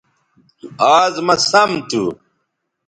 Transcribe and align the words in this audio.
آز 0.97 1.13
مہ 1.25 1.35
سم 1.49 1.71
تھو 1.89 2.03